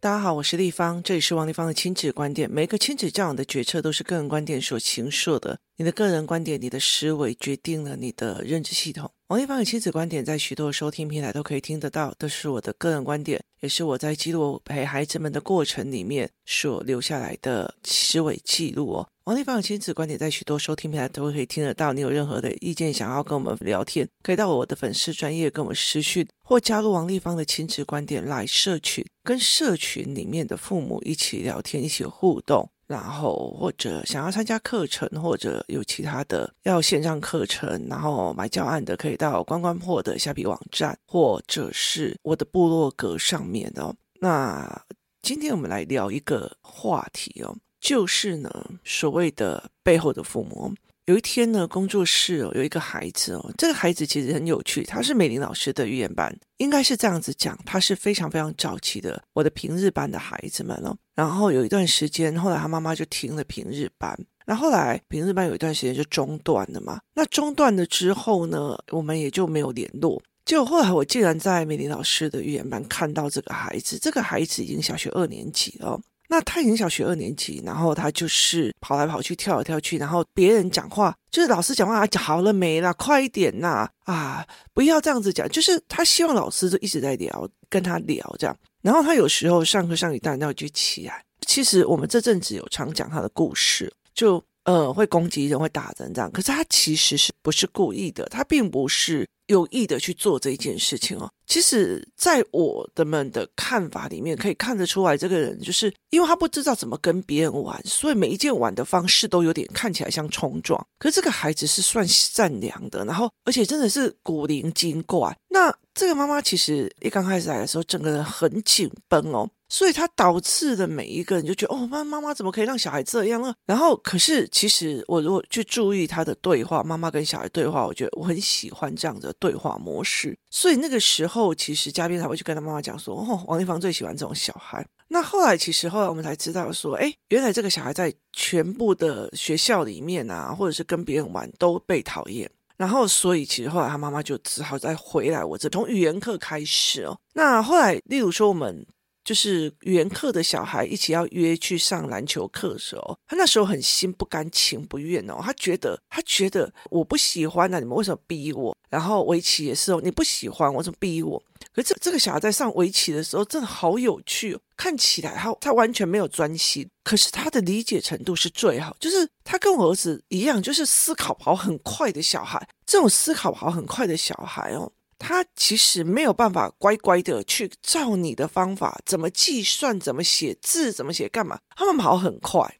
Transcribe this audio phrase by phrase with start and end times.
[0.00, 2.50] 大家好，我是立方，这里是王立方的亲子观点。
[2.50, 5.56] 每个亲子教养的决策都是个人观点所形设的。
[5.76, 9.08] 你的个人观点，你的思维决定了你的认知系统。
[9.28, 19.08] 王立方的亲子观点在许多收听平台都可以听得到，这是我的个人观点，也是我在记录陪孩子们的过程里面所留下来的思维记录哦。
[19.24, 21.92] 王立芳的亲子观点在许多收听平台都可以听得到。
[21.92, 32.68] 你有任何的意见想要跟我们聊天，可以到我的粉丝专页跟我们私讯，或加入王立芳的亲子观点来社群，跟社群里面的父母一起聊天，一起互动。
[32.88, 43.94] 然后或者想要参加课程，或者有其他的要线上课程，然后买教案的，可以到关关破的虾皮网站，或者是我的部落格上面哦。
[44.20, 44.84] 那
[45.22, 47.56] 今天我们来聊一个话题哦。
[47.82, 48.50] 就是呢，
[48.84, 50.72] 所谓的背后的父母。
[51.06, 60.96] 有一天呢，工作室哦，有一个孩子哦，这个孩子其实很有趣，他是美玲老师的语言班，应该是这样子讲，他是非常非常早期的我的平日班的孩子们哦。
[61.16, 64.16] 然后有一段时间，后来他妈妈就停了平日班，
[64.46, 67.00] 那后来平日班有一段时间就中断了嘛。
[67.14, 70.22] 那中断了之后呢，我们也就没有联络。
[70.44, 76.00] 就后来我竟然在美玲老师的语言班看到这个孩子，这个孩子已经小学二年级了。
[76.32, 82.90] 那他已经小学二年级，然后他就是跑来跑去，跳来跳去，然后别人讲话，就是老师讲话，好了没啦？
[82.94, 83.86] 快一点呐！
[84.04, 88.56] 啊，不要这样子讲，就是他希望老师就一直在聊，跟他聊这样。
[88.80, 91.22] 然后他有时候上课上一段，然后就起来。
[91.46, 96.32] 其实我们这阵子有常讲他的故事，就呃会攻击人，会打人这样。
[96.32, 98.24] 可是他其实是不是故意的？
[98.30, 99.28] 他并不是。
[99.52, 110.84] 有意的去做这一件事情哦，其实，在我的们的看法里面，可以看得出来，这个人就是因为他不知道怎么跟别人玩，所以每一件玩的方式都有点看起来像冲撞。
[110.98, 115.36] 可是这个孩子是算善良的，然后而且真的是古灵精怪。
[115.48, 119.48] 那这个妈妈其实一刚开始来的时候，整个人很紧绷哦。
[119.72, 123.54] 所以他导致的每一个人就觉得哦，妈妈妈怎么可以让小孩这样呢？
[123.64, 130.38] 然后可是其实我如果去注意他的对话，妈妈跟小孩对话，我觉得我很喜欢这样的对话模式。
[130.50, 134.86] 所以那个时候，其实嘉宾才会去跟他妈妈讲说，哦，王一芳最喜欢这种小孩。
[135.08, 142.50] 那后来其实后来我们才知道说，哎，原来这个小孩在全部的学校里面啊，或者是跟别人玩都被讨厌。
[142.76, 147.18] 然后所以其实后来他妈妈就只好再回来我这，从语言课开始哦。
[147.32, 148.86] 那后来例如说我们。
[149.32, 158.76] 就是语言课的小孩一起要约去上篮球课的时候，他那时候很心不甘情不愿哦，他觉得他觉得我不喜欢啊，你们为什么逼我？
[158.90, 161.42] 然后围棋也是哦，你不喜欢，我怎么逼我？
[161.74, 174.92] 可是这这个小孩在上围棋的时候真的好有趣哦，看起来他他完全没有专心，可是他的理解程度是最好，就是他跟我儿子一样，就是思考跑很快的小孩，这种思考跑很快的小孩哦。
[175.22, 181.60] 他其实没有办法乖乖的去照你的方法，怎么计算，怎么写字，怎么写干嘛？
[181.76, 182.78] 他们跑很快，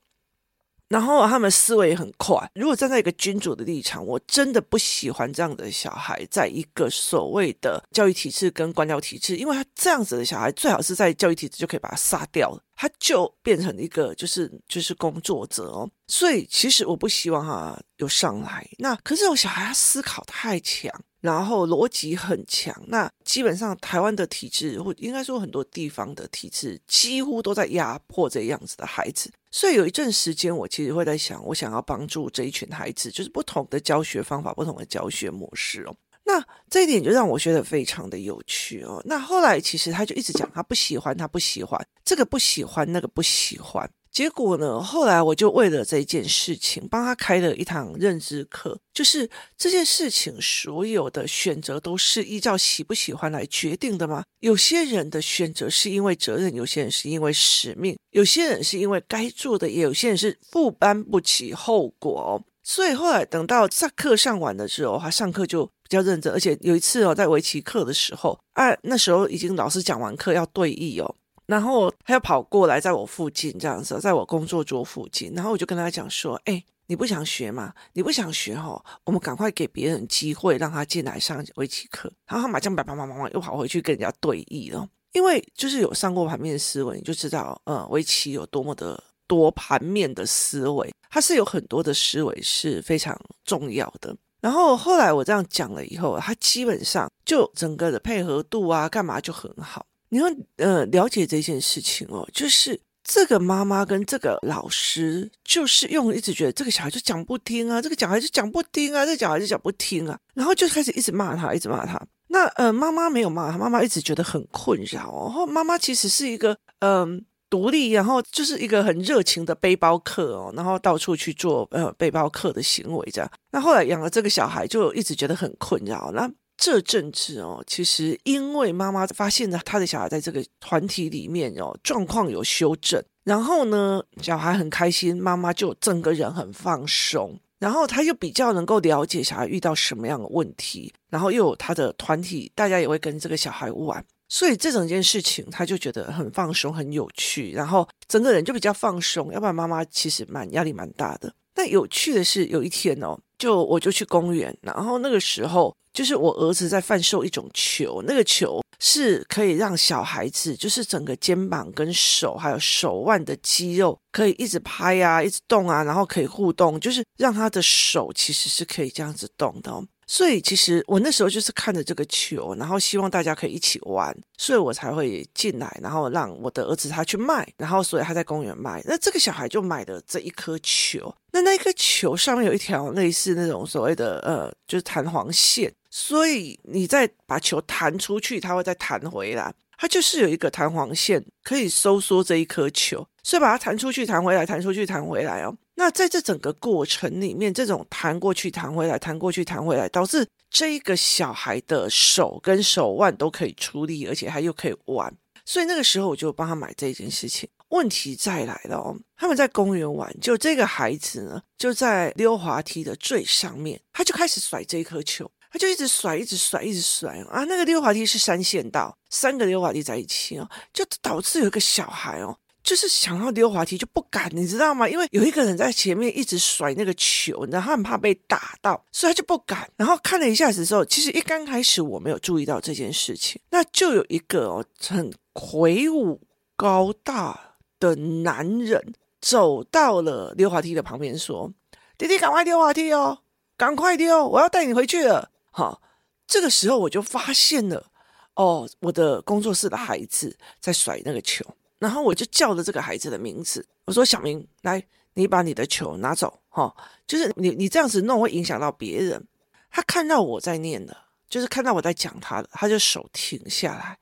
[0.89, 2.51] 然后他们思维也很快。
[2.57, 15.89] 如果站在一个君主的立场，我真的不喜欢这样的小孩，在一个所谓的教育体制跟官僚体制，因为他这样子的小孩，最好是在教育体制就可以把他杀掉了，他就变成一个就是就是工作者哦。
[16.09, 18.69] 所以其实我不希望他有上来。
[18.79, 20.93] 那可是这种小孩，他思考太强。
[21.23, 29.31] 然后逻辑很强，那基本上台湾的体制，或应该说很多地方的体制，几乎都在压迫这样子的孩子。
[29.53, 35.95] 所以有一阵时间，我其实会在想，我想要帮助这一群孩子，就是不同的教学方法、不同的教学模式哦。
[36.25, 39.01] 那这一点就让我觉得非常的有趣哦。
[39.05, 43.89] 那后来其实他就一直讲，他不喜欢，他不喜欢这个，不喜欢那个，不喜欢。
[44.13, 54.23] 结果呢，后来我就为了这件事情帮他开了一堂认知课，就是这件事情所有的选择都是依照喜不喜欢来决定的吗？
[54.41, 62.45] 有些人的选择是因为责任，有些人是因为使命，有些人是因为该做的，也有些人是负担不起后果哦。
[62.63, 71.17] 所以后来等到上课上完的时候，他上课就比较认真，而且有一次哦，在围棋课的时候，啊，那时候已经老师讲完课要对弈哦。
[71.47, 75.33] 然后他又跑过来，在我附近这样子，在我工作桌附近。
[75.35, 77.75] 然后我就跟他讲说：“哎，你不想学吗？
[77.93, 84.89] 你不想学哦，我们赶快给别人机会，让他进来上围棋课。”然后他马上叭叭叭叭叭又跑回去跟人家对弈了。
[85.13, 94.17] 因为就是有上过盘面思维，你就知道，嗯，围棋有多么的多盘面的思维，它是有很多的思维是非常重要的。
[94.41, 99.85] 然后后来我这样讲了以后，他基本上就整个的配合度啊，干嘛就很好。
[100.13, 100.27] 你要
[100.57, 111.99] 呃了解这件事情哦，就是这个妈妈跟这个老师，就是用一直觉得这个小孩就讲不听啊，这个小孩就讲不听啊，这个小孩就讲不听啊，然后就开始一直骂他，一直骂他。
[112.29, 115.25] 那呃，妈妈没有骂他，妈妈一直觉得很困扰哦。
[115.29, 123.31] 然后妈妈其实是一个嗯、独立，然后就是一个很热情的背包客哦，然后到处去做呃背包客的行为这样。
[123.51, 126.13] 那后来养了这个小孩，就一直觉得很困扰。
[126.15, 126.31] 那
[126.65, 137.37] 这阵子哦，其实因为妈妈发现了他的小孩在这个团体里面哦，状况有修正，然后呢，小孩很开心，妈妈就整个人很放松。
[137.59, 149.33] 然后他又比较能够了解小孩遇到什么样的问题，然后又有他的团体，大家也会跟这个小孩玩，所以这整件事情他就觉得很放松、很有趣，然后整个人就比较放松。
[149.33, 151.35] 要不然妈妈其实蛮压力蛮大的。
[151.53, 158.61] 但有趣的是，有一天哦，就我就去公园，然后那个时候就是我儿子在贩售一种球，那个球。
[158.85, 169.87] 是可以让小孩子，就是整个肩膀跟手，还有手腕的肌肉，可以一直拍啊，一直动啊，然后可以互动，就是让他的手其实是可以这样子动的哦。
[170.07, 178.83] 所以其实我那时候就是看着这个球，然后希望大家可以一起玩，所以我才会进来，然后让我的儿子他去卖，然后所以他在公园卖。
[178.85, 185.73] 那这个小孩就买了这一颗球，那那颗球上面有一条类似那种所谓的呃，就是弹簧线。
[185.95, 189.55] 所以你再把球弹出去，它会再弹回来。
[189.83, 195.53] 它就是有一个弹簧线可以收缩这一颗球，所以把它弹出去、弹回来、弹出去、弹回来哦。
[195.75, 205.13] 那在这整个过程里面，这种弹过去、弹回来、弹过去、弹回来，导致这一个小孩的手跟手腕都可以出力，而且他又可以玩。
[205.45, 207.49] 所以那个时候我就帮他买这件事情。
[207.71, 215.29] 问题再来了哦，他们在公园玩，就这个孩子呢，就在溜滑梯的最上面，他就开始甩这一颗球。
[215.53, 217.45] 他就一直甩，一直甩，一直甩啊！
[217.45, 224.89] 那个溜滑梯是三线道，三个溜滑梯在一起哦，就导致有一个小孩哦，就是想要溜滑梯就不敢，你知道吗？
[224.89, 229.71] 因为有一个人在前面一直甩那个球，然后他很怕被打到，所以他就不敢。
[229.77, 236.19] 然后看了一下子之后，其实一刚开始我没有注意到这件事情，那就有一个哦很魁梧
[236.57, 241.53] 高大的男人走到了溜滑梯的旁边，说
[241.99, 243.19] ：“弟弟，赶快溜滑梯哦，
[243.59, 245.81] 赶快溜，我要带你回去了。”好，
[246.27, 247.93] 这个时候我就发现了，
[248.35, 251.45] 哦，我的工作室的孩子在甩那个球，
[251.79, 254.83] 然后我就叫了这个孩子的名字，我说：“小明，来，
[255.15, 256.75] 你把你的球拿走。”哈，
[257.07, 259.27] 就是你你这样子弄会影响到别人。
[259.71, 260.97] 他看到我在念的，
[261.29, 263.99] 就是看到我在讲他的，他就手停下来，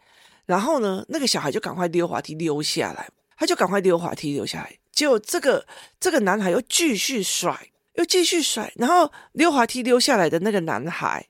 [0.47, 5.67] 然后呢，那个小孩就赶快溜滑梯溜下来，他就赶快溜滑梯溜下来，结果这个
[5.99, 11.27] 这个男孩又继续甩，又继续甩，然后溜滑梯溜下来的那个男孩。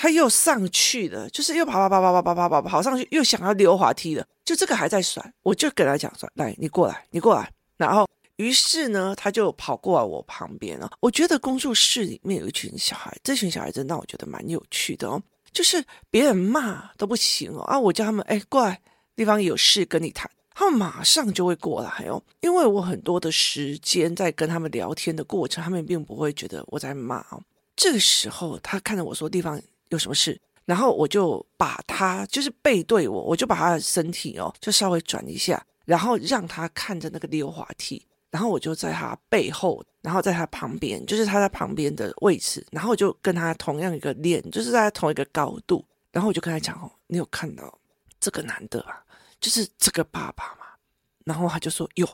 [0.00, 4.24] 他又上去了，就是又跑跑跑跑跑跑跑跑跑上去，又想要溜滑梯了。
[4.44, 10.88] 就这个还在甩，我就跟他讲说：“来，你过来，你过来。”然后，于是呢，他就跑过来我旁边了。
[11.00, 15.20] 我觉得工作室里面有一群小孩，这群小孩真让我觉得蛮有趣的哦。
[15.52, 18.80] 就是别人骂都不行哦，啊，我叫他们哎过来，
[19.16, 22.22] 地方有事跟你谈，他们马上就会过来哦。
[22.42, 27.42] 因为我很多的时间在跟他们聊天的过程，他们并不会觉得我在骂哦。
[27.74, 30.40] 这个时候，他看着我说：“地方。”有什么事？
[30.64, 45.82] 然后我就把他就是背对我，我就把他的身体哦，就稍微转一下，然后让他看着那个溜滑梯，然后我就在他背后，然后在他旁边，就是他在旁边的位置，然后我就跟他同样一个脸，就是在同一个高度，
[46.12, 47.78] 然后我就跟他讲哦，你有看到
[48.20, 49.02] 这个男的啊？
[49.40, 50.66] 就是这个爸爸嘛？
[51.24, 52.06] 然后他就说哟，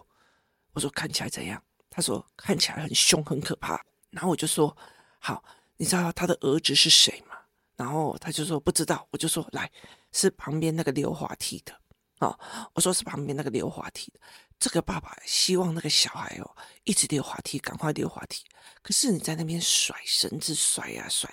[0.75, 1.61] 我说看起来怎样？
[1.91, 3.83] 他说看起来很凶很可怕。
[4.11, 4.77] 然后我就说
[5.19, 5.43] 好，
[5.77, 7.34] 你知道他的儿子是谁吗？
[7.77, 9.71] 然后他就说不知道，我就说来
[10.13, 11.73] 是旁边那个溜滑梯的
[12.21, 12.39] 哦，
[12.73, 14.21] 我说是旁边那个溜滑梯的。
[14.61, 18.45] 这个爸爸希望那个小孩哦一直溜滑梯，赶快溜滑梯。
[18.81, 21.29] 可是你在那边甩绳子甩呀甩，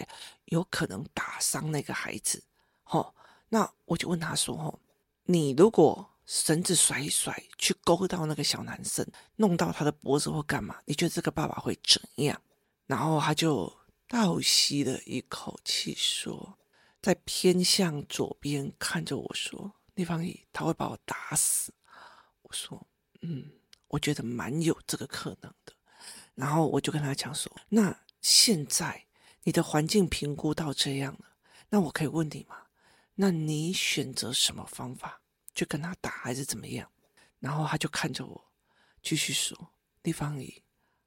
[0.45, 2.43] 有可能打伤那个孩子。
[2.85, 3.13] 哦，
[3.49, 4.79] 那我就问他说哦，
[5.25, 9.05] 你如果绳子甩一甩，去勾到那个小男生，
[9.35, 10.75] 弄到他的脖子或干嘛？
[10.85, 12.41] 你觉得这个爸爸会怎样？
[12.87, 13.71] 然后他就。
[14.11, 16.59] 倒吸了一口气，说
[17.01, 21.73] ：“在偏向左边看着我说，立方体他会把我打死。”
[22.43, 22.85] 我说
[23.23, 23.49] ：“嗯，
[23.87, 25.73] 我觉得蛮有这个可能的。”
[26.35, 29.07] 然后我就跟他讲说：“那现在
[29.43, 31.37] 你的环境评估到这样了，
[31.69, 32.63] 那我可以问你吗？
[33.15, 35.21] 那你选择什么方法
[35.55, 36.91] 去跟他打，还是怎么样？”
[37.39, 38.51] 然后他就看着我，
[39.01, 39.71] 继续说
[40.03, 40.63] ：“立方体，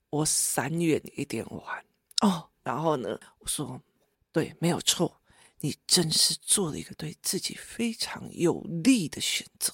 [0.09, 1.85] 我闪远一点玩
[2.29, 3.81] 哦。”然后呢，我说，
[4.33, 5.21] 对，没有错，
[5.61, 9.73] 你真是做了一个对自己非常有利的选择。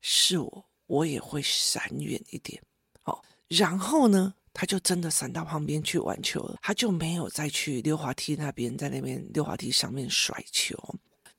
[0.00, 2.60] 是我，我也会闪远一点。
[3.04, 10.76] 哦，然后呢，他就真的闪到旁边去玩球了，他就没有再去溜滑梯那边，在那边溜滑梯上面甩球。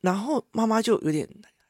[0.02, 1.28] 然后妈妈就有点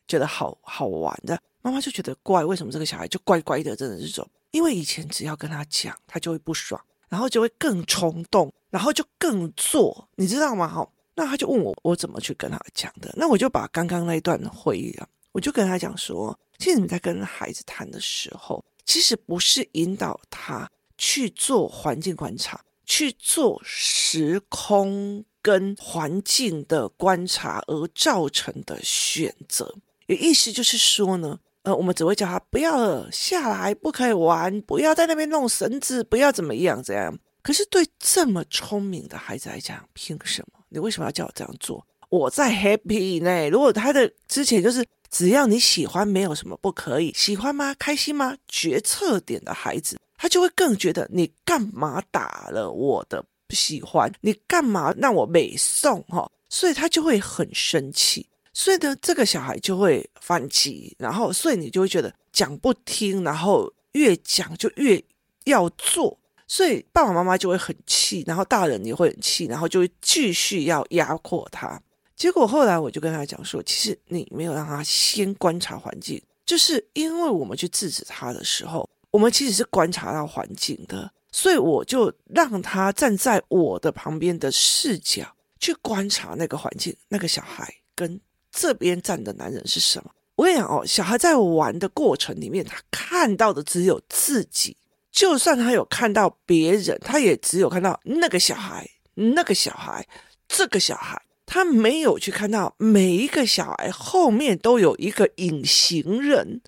[0.08, 10.68] 觉得好好玩的，妈妈就觉得怪，为什么这个小孩就乖乖的，真的是这种，因为以前只要跟他讲，他就会不爽，然后就会更冲动，然后就更做，你知道吗？
[10.68, 13.14] 哈，那他就问我，我怎么去跟他讲的？
[13.18, 29.76] 那我就把刚刚那一段会议啊，我就跟他讲说，其实你在跟孩子谈的时候，其实不是引导他去做环境观察，去做时空跟环境的观察而造成的选择。
[30.08, 31.40] 有意思就是说呢，
[31.76, 37.18] 我们只会叫他不要下来，不可以玩，不要在那边弄绳子，不要怎么样这样。
[37.42, 40.60] 可是对这么聪明的孩子来讲，凭什么？
[40.70, 41.86] 你为什么要叫我这样做？
[42.10, 43.50] 我在 happy 呢。
[43.50, 44.86] 如果他的之前就是。
[45.12, 47.12] 只要你喜欢，没有什么不可以。
[47.16, 47.74] 喜欢吗？
[47.80, 48.38] 开心吗？
[48.48, 54.14] 决策点的孩子，他就会更觉得你干嘛打了我的不喜欢？
[54.22, 56.04] 你干嘛让我美送？
[56.04, 58.29] 哈，所以他就会很生气。
[58.54, 65.02] 所以呢，这个小孩就会反击，然后所以你就会觉得讲不听，然后越讲就越
[65.46, 71.82] 要做，所以爸爸妈妈就会很气，然后大人也会很气，然后就会继续要压迫他。
[72.16, 88.20] 结果后来我就跟他讲说，其实你没有让他先观察环境，就是因为我们去制止他的时候，我们其实是观察到环境的，所以我就让他站在我的旁边的视角去观察那个环境，那个小孩跟
[88.60, 90.12] 这边站的男人是什么。
[90.36, 94.76] 我跟你讲哦，小孩在玩的过程里面，他看到的只有自己，
[95.12, 100.06] 就算他有看到别人，他也只有看到那个小孩，那个小孩，
[100.48, 101.22] 这个小孩。
[101.46, 106.62] 他没有去看到每一个小孩后面都有一个隐形人，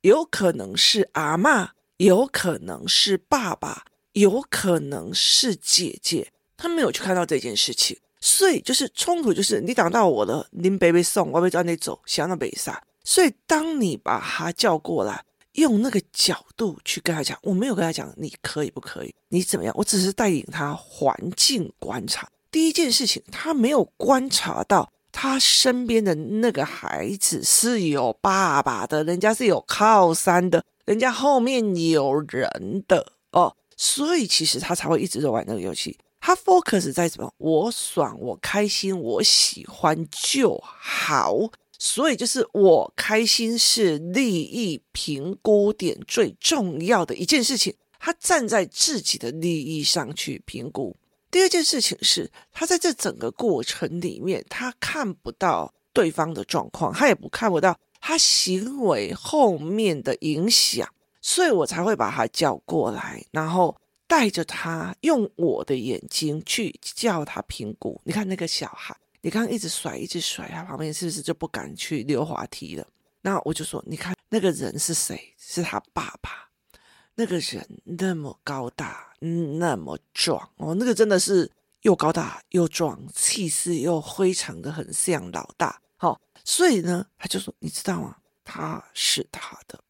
[0.00, 6.32] 有可能是阿嬷，有可能是爸爸，有可能是姐姐。
[6.56, 12.76] 他没有去看到这件事情，所以就是冲突，就是你挡到我了，林北北送，我被叫你走，想到北上。
[13.04, 22.28] 所以当你把他叫过来，用那个角度去跟他讲，我没有跟他讲你可以不可以，你怎么样，我只是带领他环境观察。
[22.50, 35.96] 第一件事情，他没有观察到他身边的那个孩子是有爸爸的，人家是有靠山的，人家后面有人的哦，所以其实他才会一直在玩那个游戏。
[36.26, 37.32] 他 focus 在什么？
[37.38, 41.36] 我爽，我开心，我喜欢就好。
[41.78, 47.72] 所以就是我开心是利益评估点最重要的一件事情。
[48.00, 50.96] 他站在自己的利益上去评估。
[51.30, 60.88] 第二件事情是，他在这整个过程里面，他看不到对方的状况，他也不看不到他行为后面的影响，
[61.22, 63.76] 所以我才会把他叫过来，然后
[64.06, 68.00] 带着他用我的眼睛去叫他评估。
[68.04, 72.86] 你看那个小孩，你刚刚一直甩，一直甩，他旁边是不是就不敢去溜滑梯了？
[73.22, 75.34] 那我就说，你看那个人是谁？
[75.38, 76.48] 是他爸爸。
[77.18, 85.80] 那个人那么高大，那么壮哦，那个真的是又高大又壮，气势又非常的很像老大。
[85.96, 88.16] 好、哦，所以呢，他就说，你知道吗？
[88.44, 89.82] 他是他的。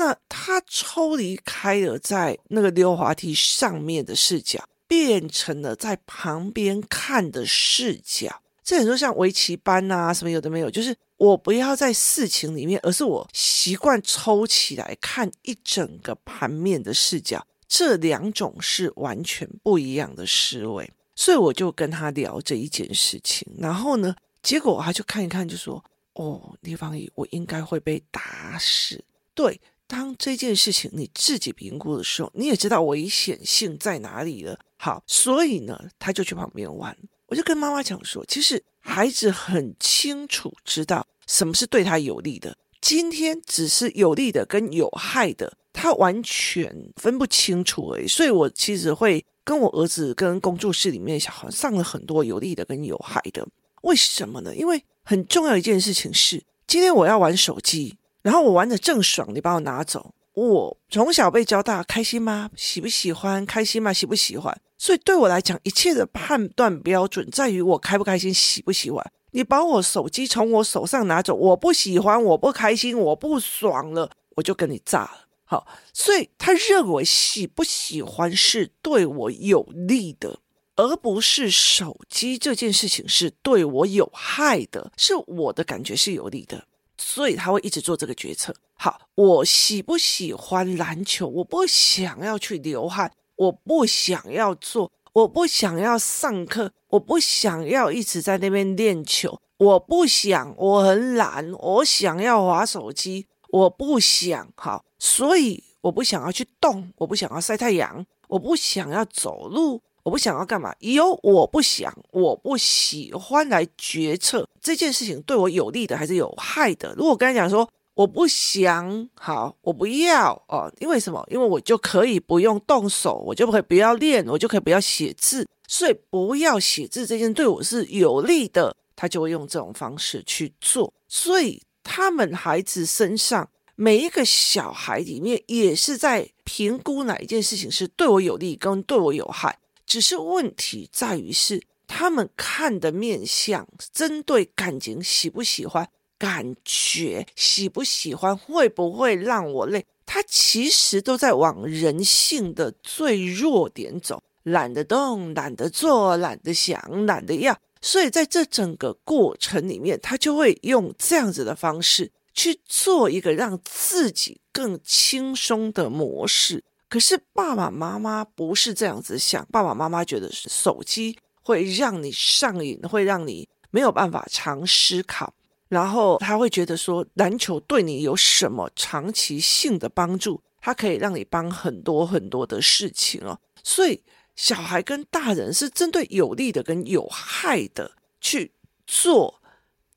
[0.00, 8.40] 那他抽离开了在那个溜滑梯上面的视角，变成了在旁边看的视角。
[8.64, 29.04] 这很多像围棋班啊，什么有的没有，就是我不要在事情里面，而是我习惯抽起来看一整个盘面的视角，这两种是完全不一样的思维，所以我就跟他聊这一件事情，然后呢，结果他就看一看，就说：“哦，李芳仪，我应该会被打死。”
[29.34, 34.56] 对，当这件事情你自己评估的时候，你也知道危险性在哪里了。
[34.76, 36.96] 好，所以呢，他就去旁边玩。
[37.26, 42.56] 我就跟妈妈讲说，其实孩子很清楚知道什么是对他有利的。
[42.80, 48.06] 今天只是有利的跟有害的，他完全分不清楚而已。
[48.06, 53.44] 所以我其实会跟我儿子跟工作室里面小孩上了很多有利的跟有害的。
[53.82, 54.54] 为什么呢？
[54.54, 60.14] 因为很重要一件事情是，今天我要玩手机，然后我玩得正爽，你把我拿走。
[60.34, 62.50] 我从小被教大，开心吗？
[62.54, 63.44] 喜不喜欢？
[63.44, 63.92] 开心吗？
[63.92, 64.56] 喜不喜欢？
[64.78, 69.04] 所以对我来讲，一切的判断标准在于我开不开心，喜不喜欢。
[69.32, 75.26] 你把我手机从我手上拿走，我不喜欢，我不开心，我不爽了，我就跟你炸了。
[75.44, 80.38] 好，所以他认为喜不喜欢是对我有利的，
[80.76, 86.64] 而不是手机这件事情是对我有害的，是我的感觉是有利的。
[87.00, 88.54] 所以他会一直做这个决策。
[88.74, 91.26] 好，我喜不喜欢篮球？
[91.26, 99.40] 我不想要去流汗，我不想要做，我不想要上课，我不想要一直在那边练球。
[99.56, 109.82] 我不想，我很懒，我想要滑手机，我不想，好，所以我不想要去动，我不想要晒太阳，我不想要走路。
[110.02, 110.74] 我不想要干嘛？
[110.80, 116.94] 由我不想，我不喜欢来决策这件事情对我有利的还是有害的。
[116.96, 121.22] 如果我跟他讲说我不想，好，我不要哦，因为什么？
[121.30, 130.92] 因为我就可以不用动手，我就可以不要练，我就可以不要写字，所以不要写字这件对我是有利的，他就会用这种方式去做。
[131.08, 139.58] 所以他们孩子身上每一个小孩里面也是在评估哪一件事情是对我有利跟对我有害。
[139.90, 149.84] 只是问题在于是他们看的面相，针对感情喜不喜欢，感觉喜不喜欢，会不会让我累？
[150.06, 157.58] 他其实都在往人性的最弱点走，懒得动，懒得做，懒得想，懒得要。
[157.82, 166.62] 所以在这整个过程里面，他就会用这样子的方式去做一个让自己更轻松的模式。
[166.90, 175.32] 可是爸爸妈妈不是这样子想，爸爸妈妈觉得手机会让你上瘾，会让你没有办法常思考，
[175.68, 183.38] 然后他会觉得说篮球对你有什么长期性的帮助，它可以让你帮很多很多的事情哦。
[183.62, 184.02] 所以
[184.34, 188.52] 小孩跟大人是针对有利的跟有害的去
[188.86, 189.40] 做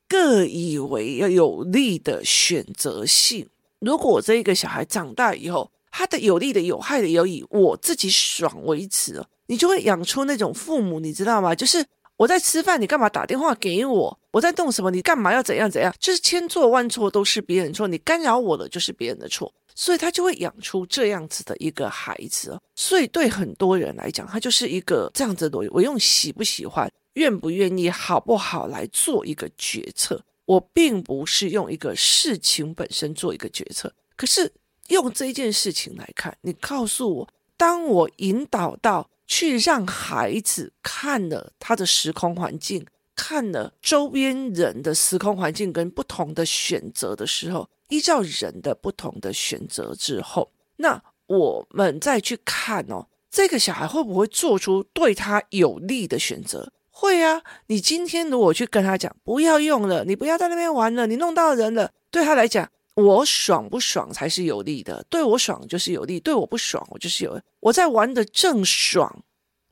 [0.07, 3.49] 各以为要有利的选择性。
[3.79, 11.53] 如果这一个小孩长大以后，他的有利的、有害的，有以我自己爽为止，你就会养出那种父母，你知道吗？
[11.53, 11.85] 就是
[12.17, 14.19] 我在吃饭，你干嘛打电话给我？
[14.31, 14.89] 我在动什么？
[14.89, 15.93] 你干嘛要怎样怎样？
[15.99, 22.59] 就是千错万错都是别人错，你干扰我的就是别人的错，所以他就会养出这样子的一个孩子。
[22.75, 25.59] 所以对很多人来讲，他就是一个这样子的。
[25.69, 34.51] 我用喜不喜欢、愿不愿意、好不好来做一个决策，我并不是用一个事情本身做一个决策，可是。
[34.89, 56.71] 用这件事情来看，你告诉我，当我引导到去让孩子看了他的时空环境，看了周边人的时空环境跟不同的选择的时候，依照人的不同的选择之后，那我们再去看哦，这个小孩会不会做出对他有利的选择？
[56.91, 62.69] 会啊，你今天如果去跟他讲不要用了，你不要在那边玩了，你弄到人了，对他来讲。
[62.95, 67.39] 我爽不爽才是有利的，对我爽就是有利，对我不爽我就是有。
[67.59, 69.23] 我在玩的正爽，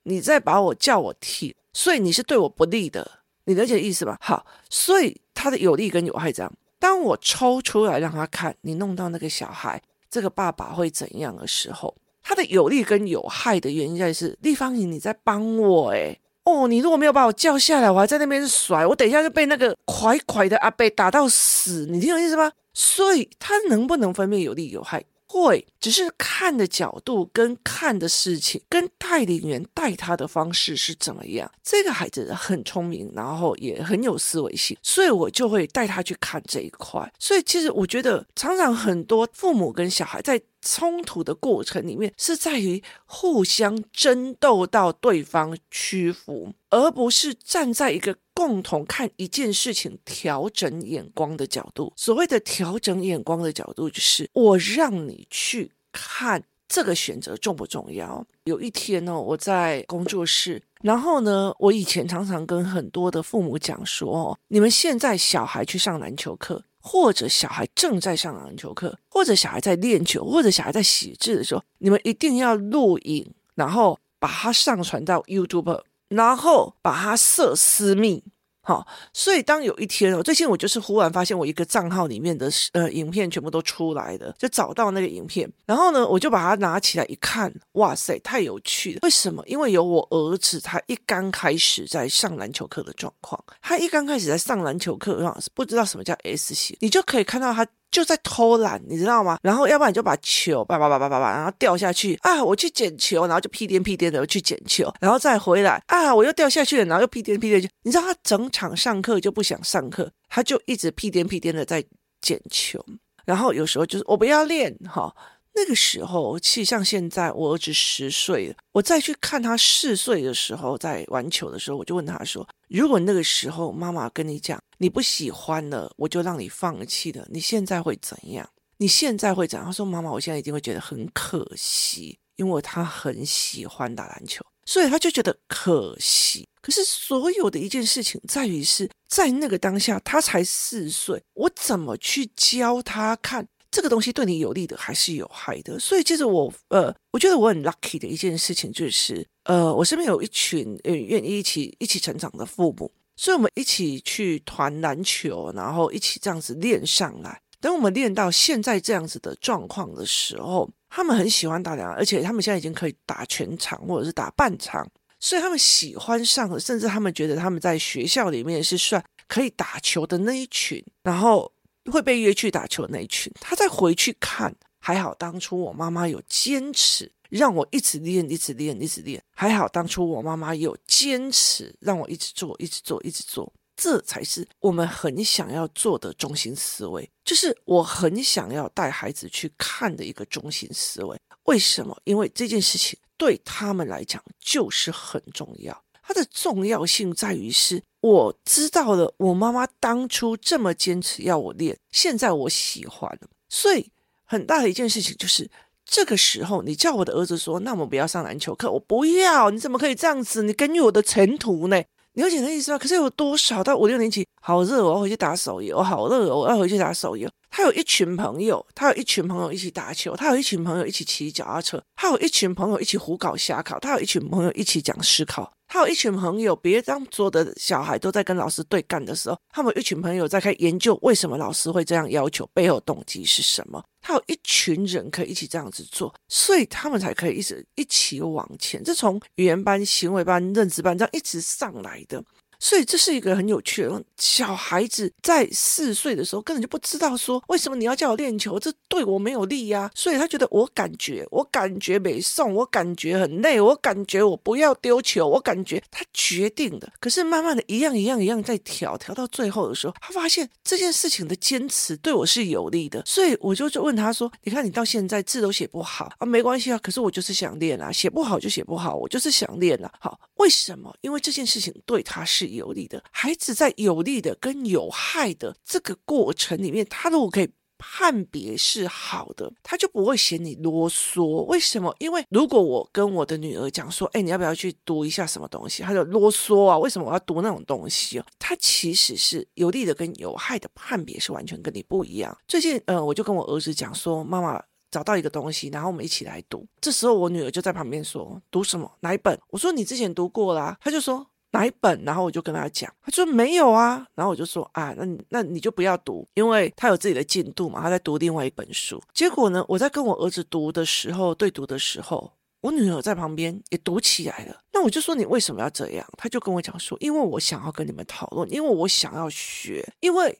[0.03, 4.17] 你再把我叫我停，所以你是对我不利的，你了解意思吧？
[4.19, 6.51] 好，所以他的有利跟有害这样。
[6.79, 9.79] 当我抽出来让他看，你弄到那个小孩，
[10.09, 16.19] 这个爸爸会怎样的时候，他的有利跟有害的原因在是立方体你在帮我诶。
[16.43, 22.51] 哦，你如果没有把我叫下来，我还在那边甩，我等一下就被那个快快的阿贝打到死，你听我意思吗？
[22.73, 25.03] 所以他能不能分辨有利有害？
[25.27, 31.49] 会，只是看的角度跟看的事情，跟带领员带他的方式是怎么样。
[31.63, 37.09] 这个孩子很聪明，然后也很有思维性，所以我就会带他去看这一块。
[37.17, 51.91] 所以其实我觉得，常常很多父母跟小孩在冲突的过程里面，是在于互相争斗到对方屈服，而不是站在一个共同看一件事情调整眼光的角度。
[51.95, 58.25] 所谓的调整眼光的角度，就是我让你去看这个选择重不重要。
[58.45, 66.63] 有一天呢，我在工作室，然后呢，我以前常常跟很多的父母讲说：你们现在小孩去上篮球课。
[66.81, 78.23] 或者小孩正在上篮球课，或者小孩在练球，或者小孩在写字的时候，你们一定要录影，然后把它上传到 YouTube，然后把它设私密。
[78.63, 88.99] 好，所以当有一天哦，最近我就是忽然发现我一个账号里面的呃影片全部都出来了，就找到那个影片，然后呢，我就把它拿起来一看，哇塞，太有趣了！
[89.01, 89.43] 为什么？
[89.47, 97.65] 因为有我儿子他一刚开始在上篮球课的状况，他一刚开始在上篮球课，不知道什么叫 S 型，你就可以看到他。
[97.91, 99.37] 就在偷懒，你知道吗？
[99.43, 102.41] 然后要不然你就把球叭叭叭叭叭叭，然后掉下去啊！
[102.43, 106.15] 我去捡球，然后就屁颠屁颠的去捡球，然后再回来啊！
[106.15, 107.69] 我又掉下去了，然后又屁颠屁颠去。
[107.83, 111.83] 你知道他整场上课就不想上课，他就一直屁颠屁颠的在
[112.21, 112.83] 捡球。
[113.25, 115.13] 然后有时候就是我不要练哈。
[115.53, 128.49] 那个时候，其实像现在，我儿子十岁了，我再去看他四岁的时候在玩球的时候，我就问他说：“如果那个时候妈妈跟你讲你不喜欢了，我就让你放弃了，你现在会怎样？
[128.77, 136.47] 你现在会怎样？”他说：“妈妈，我现在一定会觉得很可惜，因为他很喜欢打篮球，所以他就觉得可惜。
[136.61, 145.79] 可是所有的一件事情在于是在那个当下，他才四岁，我怎么去教他看这个东西对你有利的还是有害的？
[145.79, 157.41] 所以，接着我呃，我觉得我很 lucky 的一件事情就是，呃，我身边有一群呃愿意一起一起成长的父母，所以我们一起去团篮球，然后一起这样子练上来。
[157.61, 164.85] 等我们练到现在这样子的状况的时候，他们很喜欢打篮，而且他们现在已经可以打全场或者是打半场，
[165.19, 171.49] 所以他们喜欢上了，甚至他们觉得他们在学校里面是算可以打球的那一群，然后
[171.89, 173.31] 会被约去打球的那一群。
[173.39, 179.23] 他再回去看，还好当初我妈妈有坚持让我一直练，一直练，一直练。
[179.33, 183.51] 还好当初我妈妈有坚持让我一直做，一直做，一直做。
[183.77, 191.17] 这才是我们很想要做的中心思维，就是我很想要带孩子去看的一个中心思维。
[191.45, 191.99] 为什么？
[192.03, 195.83] 因为这件事情对他们来讲就是很重要。
[196.03, 203.27] 它的重要性在于是，我知道了我妈妈当初这么坚持要我练，现在我喜欢了。
[203.47, 203.91] 所以
[204.25, 205.49] 很大的一件事情就是，
[205.85, 210.41] 这个时候你叫我的儿子说：“那我们不要上篮球课。”我不要，你怎么可以这样子？
[210.43, 211.83] 你根据我的前途呢？
[212.13, 212.77] 你了解的意思吗？
[212.77, 217.29] 可是有多少到五六年级，好热，我要回去打手游，好热，我要回去打手游。
[217.49, 225.51] 他有一群朋友，他有一群朋友一起打球，他有一群朋友一起骑脚踏车，他有一群朋友一起胡搞瞎搞，他有一群朋友一起讲思考。
[225.71, 233.81] 他有一群朋友，别这样做的小孩都在跟老师对干的时候，他们一群朋友在开研究为什么老师会这样要求，背后动机是什么。
[234.01, 238.83] 他有一群人可以一起这样子做，所以他们才可以一直一起往前。
[238.83, 242.21] 这从语言班、行为班、认知班这样一直上来的。
[242.61, 249.89] 所以这是一个很有趣的，小孩子在四岁的时候根本就不知道说，为什么你要叫我练球，这对我没有利呀。
[249.95, 256.87] 所以他觉得我感觉，我感觉没送，我感觉很累，我感觉我不要丢球，我感觉他决定的。
[256.99, 263.01] 可是慢慢的一样一样一样在调，调到最后的时候，他发现这件事情的坚持对我是有利的。
[263.07, 269.91] 所以我就就问他说：“你看你到现在字都写不好啊，没关系啊，可是我就是想练啊，写不好就写不好，我就是想练啊。
[269.99, 270.95] 好，为什么？
[271.01, 277.49] 因为这件事情对他是。”有利的孩子在有利的跟有害的这个过程里面，他如果可以
[277.83, 281.43] 判别是好的，他就不会嫌你啰嗦。
[281.45, 281.95] 为什么？
[281.97, 285.81] 因为如果我跟我的女儿讲说，哎，你要不要去读一下什么东西？
[285.81, 288.25] 他就啰嗦啊，为什么我要读那种东西哦？
[288.37, 292.37] 他其实是有利的跟有害的判别是完全跟你不一样。
[292.47, 294.61] 最近，呃，我就跟我儿子讲说，妈妈
[294.91, 296.63] 找到一个东西，然后我们一起来读。
[296.79, 298.91] 这时候我女儿就在旁边说，读什么？
[298.99, 299.35] 哪一本？
[299.49, 300.77] 我说你之前读过啦。
[300.81, 301.25] 他就说。
[301.51, 302.03] 哪一本？
[302.03, 304.05] 然后我就跟他讲，他说没有啊。
[304.15, 309.01] 然后我就说啊，那那你就不要读，因为他有自己的进度嘛，他在读另外一本书。
[309.13, 314.57] 结果呢，我在跟我儿子读的时候，对读的时候，我女儿在旁边也读起来了。
[314.73, 316.07] 那我就说你为什么要这样？
[316.17, 320.37] 他就跟我讲说，因为我想要跟你们讨论，因为我想要学，因为。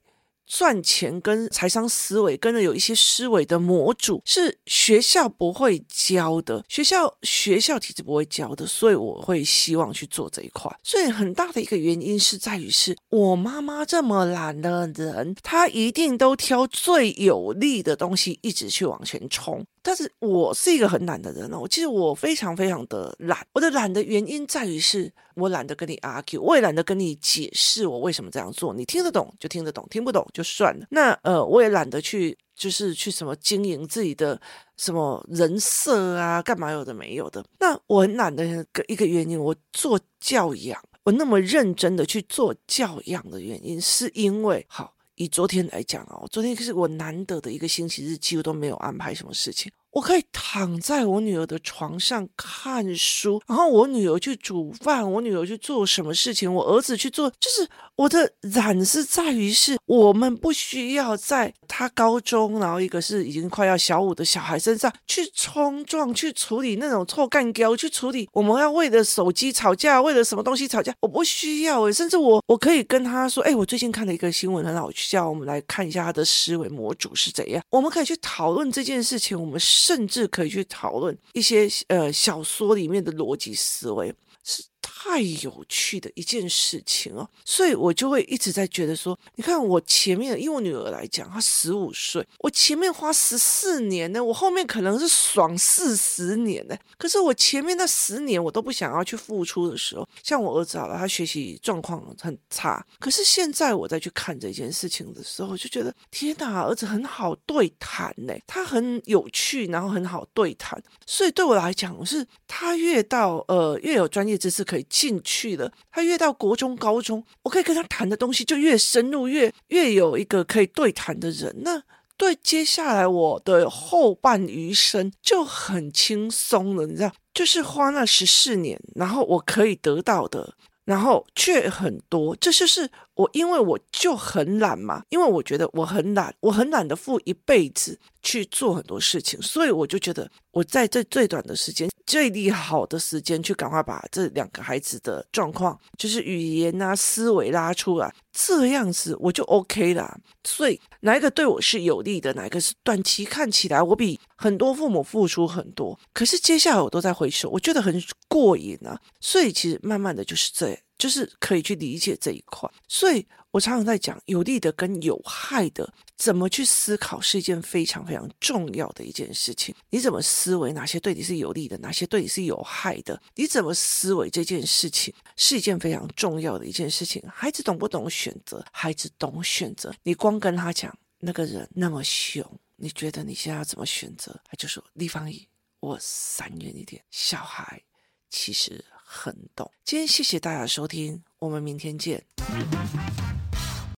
[0.52, 10.70] 赚钱跟财商思维，跟着有一些思维的模组是学校不会教的，学校学校体制不会教的，所以我会希望去做这一块。
[10.84, 19.66] 所以很大的一个原因是在于，是我妈妈这么懒的人，她一定都挑最有利的东西，一直去往前冲。
[19.84, 23.46] 但是我是一个很懒的人哦，我其实我非常非常的懒。
[23.54, 28.74] 我的懒的原因在于是我懒得跟你 argue，我也懒得跟你解释我为什么这样做。
[28.74, 30.86] 你听得懂就听得懂，听不懂就算了。
[30.92, 34.40] 那呃，我也懒得去就是去什么经营自己的
[34.78, 37.44] 什么人设啊，干嘛有的没有的。
[37.60, 38.46] 那我很懒的
[38.88, 44.94] 一个原因，我做教养，我那么认真的去做教养的原因，是因为好。
[45.22, 49.72] 以昨天来讲哦，昨天可是我难得的一个星期日，几乎都没有安排什么事情。
[49.92, 57.70] 我可以躺在我女儿的床上看书，然后我女儿去煮饭，我女儿去做什么事情，我儿子去做，就是
[58.02, 84.12] 我的染是在于是，我们不需要在他高中，然后一个是已经快要小五的小孩身上去冲撞，去处理那种臭干譙，去处理我们要为了手机吵架，为了什么东西吵架，我不需要诶，甚至我我可以跟他说，哎，我最近看了一个新闻很好笑，我们来看一下他的思维模组是怎样，我们可以去讨论这件事情，我们甚至可以去讨论一些呃小说里面的逻辑思维。
[84.44, 84.64] 是
[85.04, 96.78] 太有趣的一件事情哦，所以我就会一直在觉得说，你看我前面，因为我女儿来讲，她十五岁，我前面花十四年呢，我后面可能是爽四十年呢。
[97.00, 115.72] 可是我前面那十年，我都不想要去付出的时候，像我儿子好了，他学习状况很差，可是现在我再去看这件事情的时候，就觉得天哪，儿子很好对谈呢，他很有趣，然后很好对谈，所以对我来讲，我是他越到呃越有专业知识可以进去了。
[115.90, 121.56] 他越到国中、高中，我可以跟他谈的东西就越深入，越越有一个可以对谈的人。
[121.64, 121.82] 那
[122.18, 130.54] 对接下来我的后半余生就很轻松了，你知道，就是花那十四年，然后我可以得到的。
[130.84, 132.90] 然后却很多，这就是
[133.22, 150.18] 我，因为我就很懒嘛，因为我觉得我很懒，我很懒得付一辈子去做很多事情，所以我就觉得我在这最短的时间、最利好的时间，去赶快把这两个孩子的状况，就是语言啊、思维拉出来，这样子我就 OK 啦。
[150.44, 159.00] 所以哪一个对我是有利的，哪一个是短期看起来我比很多父母付出很多，可是接下来我都在回首，我觉得很过瘾啊。
[159.20, 160.78] 所以其实慢慢的就是这样。
[161.02, 169.74] 就是可以去理解这一块，所以我常常在讲有利的跟有害的，怎么去思考是一件非常非常重要的一件事情。
[169.90, 173.20] 你怎么思维，哪些对你是有利的，哪些对你是有害的？
[173.34, 177.20] 你怎么思维这件事情是一件非常重要的一件事情。
[177.28, 178.64] 孩子懂不懂选择？
[178.72, 179.92] 孩子懂选择。
[180.04, 184.40] 你光跟他讲那个人那么凶，你觉得你现在要怎么选择？
[184.46, 185.48] 他就说：“立方体，
[185.80, 187.82] 我闪远一点。”小孩
[188.30, 188.86] 其实。
[189.14, 189.70] 很懂。
[189.84, 192.24] 今天谢谢大家收听，我们明天见。